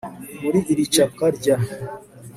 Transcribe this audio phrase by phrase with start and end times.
[0.41, 1.55] muri iri capwa rya